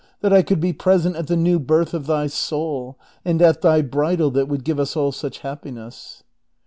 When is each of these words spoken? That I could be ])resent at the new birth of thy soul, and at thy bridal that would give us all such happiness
That 0.21 0.33
I 0.33 0.41
could 0.41 0.59
be 0.59 0.75
])resent 0.83 1.15
at 1.15 1.27
the 1.27 1.35
new 1.35 1.59
birth 1.59 1.93
of 1.93 2.07
thy 2.07 2.25
soul, 2.25 2.97
and 3.23 3.39
at 3.39 3.61
thy 3.61 3.83
bridal 3.83 4.31
that 4.31 4.47
would 4.47 4.63
give 4.63 4.79
us 4.79 4.95
all 4.97 5.11
such 5.11 5.41
happiness 5.41 6.23